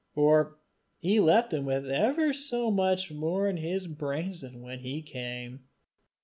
For 0.15 0.57
he 0.97 1.19
left 1.19 1.53
him 1.53 1.63
with 1.65 1.87
ever 1.87 2.33
so 2.33 2.71
much 2.71 3.11
more 3.11 3.47
in 3.47 3.57
his 3.57 3.85
brains 3.85 4.41
than 4.41 4.59
when 4.59 4.79
he 4.79 5.03
came. 5.03 5.65